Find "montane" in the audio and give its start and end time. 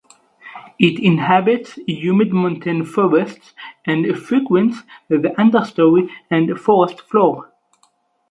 2.33-2.83